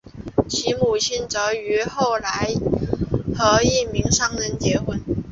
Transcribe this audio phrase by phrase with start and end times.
[0.49, 2.47] 其母亲则于后来
[3.37, 4.99] 和一名商人结婚。